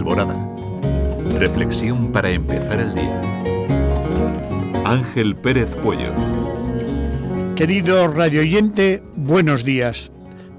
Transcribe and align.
Alborada. 0.00 0.34
Reflexión 1.38 2.10
para 2.10 2.30
empezar 2.30 2.80
el 2.80 2.94
día. 2.94 3.20
Ángel 4.86 5.36
Pérez 5.36 5.76
Puello. 5.76 6.10
Querido 7.54 8.08
radioyente, 8.08 9.02
buenos 9.14 9.62
días. 9.62 10.10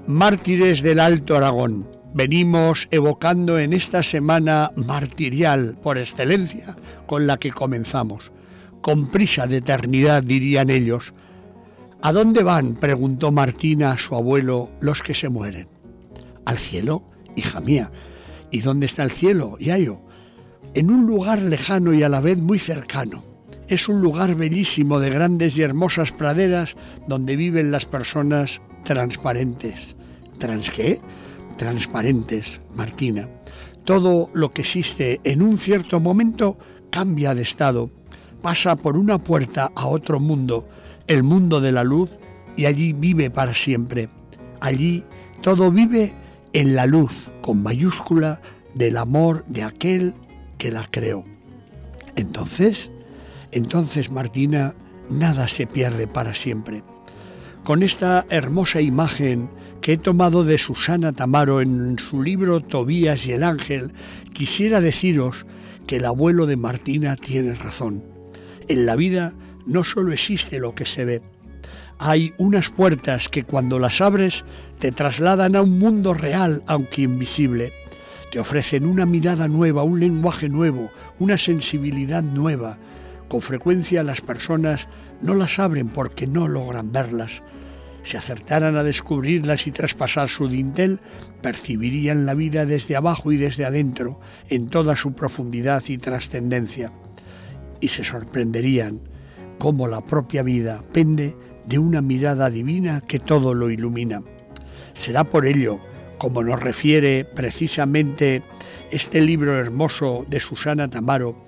Mártires 0.06 0.80
del 0.82 1.00
Alto 1.00 1.36
Aragón. 1.36 1.90
Venimos 2.14 2.86
evocando 2.92 3.58
en 3.58 3.72
esta 3.72 4.04
semana 4.04 4.70
martirial 4.76 5.76
por 5.82 5.98
excelencia 5.98 6.76
con 7.08 7.26
la 7.26 7.38
que 7.38 7.50
comenzamos. 7.50 8.30
Con 8.80 9.10
prisa 9.10 9.48
de 9.48 9.56
eternidad, 9.56 10.22
dirían 10.22 10.70
ellos. 10.70 11.14
¿A 12.00 12.12
dónde 12.12 12.44
van? 12.44 12.76
preguntó 12.76 13.32
Martina 13.32 13.90
a 13.90 13.98
su 13.98 14.14
abuelo 14.14 14.70
los 14.78 15.02
que 15.02 15.14
se 15.14 15.28
mueren. 15.28 15.66
Al 16.44 16.58
cielo, 16.58 17.02
hija 17.34 17.60
mía. 17.60 17.90
¿Y 18.52 18.60
dónde 18.60 18.86
está 18.86 19.02
el 19.02 19.10
cielo, 19.10 19.56
Yayo? 19.58 19.98
En 20.74 20.90
un 20.90 21.06
lugar 21.06 21.42
lejano 21.42 21.92
y 21.92 22.04
a 22.04 22.08
la 22.08 22.20
vez 22.20 22.38
muy 22.38 22.60
cercano 22.60 23.24
es 23.68 23.88
un 23.88 24.02
lugar 24.02 24.34
bellísimo 24.34 25.00
de 25.00 25.08
grandes 25.08 25.56
y 25.56 25.62
hermosas 25.62 26.12
praderas 26.12 26.76
donde 27.08 27.36
viven 27.36 27.70
las 27.70 27.86
personas 27.86 28.60
transparentes. 28.84 29.96
¿Trans 30.38 30.70
qué? 30.70 31.00
Transparentes, 31.56 32.60
Martina. 32.74 33.30
Todo 33.84 34.30
lo 34.34 34.50
que 34.50 34.60
existe 34.60 35.20
en 35.24 35.40
un 35.40 35.56
cierto 35.56 36.00
momento 36.00 36.58
cambia 36.90 37.34
de 37.34 37.42
estado, 37.42 37.90
pasa 38.42 38.76
por 38.76 38.98
una 38.98 39.18
puerta 39.18 39.72
a 39.74 39.86
otro 39.86 40.20
mundo, 40.20 40.68
el 41.06 41.22
mundo 41.22 41.62
de 41.62 41.72
la 41.72 41.82
luz, 41.82 42.18
y 42.56 42.66
allí 42.66 42.92
vive 42.92 43.30
para 43.30 43.54
siempre. 43.54 44.10
Allí 44.60 45.02
todo 45.40 45.70
vive 45.70 46.12
en 46.52 46.74
la 46.74 46.86
luz, 46.86 47.30
con 47.40 47.62
mayúscula, 47.62 48.40
del 48.74 48.96
amor 48.96 49.44
de 49.46 49.62
aquel 49.62 50.14
que 50.58 50.70
la 50.70 50.86
creó. 50.90 51.24
Entonces, 52.16 52.90
entonces, 53.50 54.10
Martina, 54.10 54.74
nada 55.10 55.48
se 55.48 55.66
pierde 55.66 56.06
para 56.06 56.34
siempre. 56.34 56.82
Con 57.64 57.82
esta 57.82 58.26
hermosa 58.30 58.80
imagen 58.80 59.50
que 59.80 59.94
he 59.94 59.98
tomado 59.98 60.44
de 60.44 60.58
Susana 60.58 61.12
Tamaro 61.12 61.60
en 61.60 61.98
su 61.98 62.22
libro 62.22 62.60
Tobías 62.60 63.26
y 63.26 63.32
el 63.32 63.42
Ángel, 63.42 63.92
quisiera 64.32 64.80
deciros 64.80 65.46
que 65.86 65.96
el 65.96 66.04
abuelo 66.04 66.46
de 66.46 66.56
Martina 66.56 67.16
tiene 67.16 67.54
razón. 67.54 68.02
En 68.68 68.86
la 68.86 68.96
vida 68.96 69.32
no 69.66 69.84
solo 69.84 70.12
existe 70.12 70.58
lo 70.58 70.74
que 70.74 70.86
se 70.86 71.04
ve, 71.04 71.22
hay 72.04 72.34
unas 72.36 72.68
puertas 72.68 73.28
que 73.28 73.44
cuando 73.44 73.78
las 73.78 74.00
abres 74.00 74.44
te 74.82 74.90
trasladan 74.90 75.54
a 75.54 75.62
un 75.62 75.78
mundo 75.78 76.12
real, 76.12 76.64
aunque 76.66 77.02
invisible. 77.02 77.72
Te 78.32 78.40
ofrecen 78.40 78.84
una 78.84 79.06
mirada 79.06 79.46
nueva, 79.46 79.84
un 79.84 80.00
lenguaje 80.00 80.48
nuevo, 80.48 80.90
una 81.20 81.38
sensibilidad 81.38 82.20
nueva, 82.20 82.78
con 83.28 83.42
frecuencia 83.42 84.02
las 84.02 84.20
personas 84.22 84.88
no 85.20 85.36
las 85.36 85.60
abren 85.60 85.88
porque 85.88 86.26
no 86.26 86.48
logran 86.48 86.90
verlas. 86.90 87.44
Si 88.02 88.16
acertaran 88.16 88.76
a 88.76 88.82
descubrirlas 88.82 89.68
y 89.68 89.70
traspasar 89.70 90.28
su 90.28 90.48
dintel, 90.48 90.98
percibirían 91.42 92.26
la 92.26 92.34
vida 92.34 92.66
desde 92.66 92.96
abajo 92.96 93.30
y 93.30 93.36
desde 93.36 93.64
adentro, 93.64 94.18
en 94.48 94.66
toda 94.66 94.96
su 94.96 95.12
profundidad 95.12 95.84
y 95.86 95.98
trascendencia. 95.98 96.92
Y 97.80 97.86
se 97.86 98.02
sorprenderían 98.02 99.00
cómo 99.60 99.86
la 99.86 100.04
propia 100.04 100.42
vida 100.42 100.82
pende 100.92 101.36
de 101.68 101.78
una 101.78 102.02
mirada 102.02 102.50
divina 102.50 103.00
que 103.06 103.20
todo 103.20 103.54
lo 103.54 103.70
ilumina. 103.70 104.22
Será 104.94 105.24
por 105.24 105.46
ello, 105.46 105.80
como 106.18 106.42
nos 106.42 106.60
refiere 106.60 107.24
precisamente 107.24 108.42
este 108.90 109.20
libro 109.20 109.58
hermoso 109.58 110.24
de 110.28 110.38
Susana 110.40 110.88
Tamaro, 110.88 111.44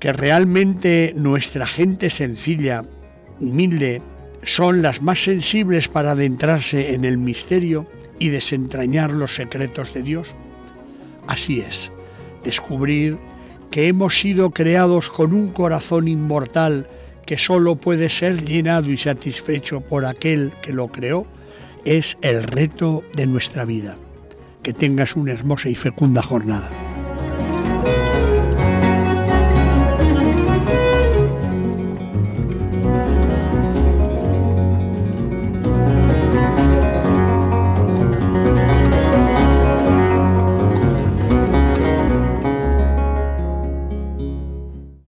que 0.00 0.12
realmente 0.12 1.12
nuestra 1.16 1.66
gente 1.66 2.10
sencilla, 2.10 2.84
humilde, 3.40 4.02
son 4.42 4.82
las 4.82 5.02
más 5.02 5.22
sensibles 5.22 5.88
para 5.88 6.12
adentrarse 6.12 6.94
en 6.94 7.04
el 7.04 7.18
misterio 7.18 7.86
y 8.18 8.28
desentrañar 8.28 9.12
los 9.12 9.34
secretos 9.34 9.92
de 9.92 10.02
Dios? 10.02 10.34
Así 11.26 11.60
es, 11.60 11.92
descubrir 12.44 13.18
que 13.70 13.88
hemos 13.88 14.18
sido 14.18 14.50
creados 14.50 15.10
con 15.10 15.34
un 15.34 15.50
corazón 15.50 16.08
inmortal 16.08 16.88
que 17.26 17.36
solo 17.36 17.76
puede 17.76 18.08
ser 18.08 18.44
llenado 18.44 18.90
y 18.90 18.96
satisfecho 18.96 19.80
por 19.80 20.06
aquel 20.06 20.52
que 20.62 20.72
lo 20.72 20.88
creó, 20.88 21.26
es 21.84 22.18
el 22.22 22.42
reto 22.42 23.02
de 23.14 23.26
nuestra 23.26 23.64
vida. 23.64 23.96
Que 24.62 24.72
tengas 24.72 25.16
una 25.16 25.32
hermosa 25.32 25.68
y 25.68 25.74
fecunda 25.74 26.22
jornada. 26.22 26.87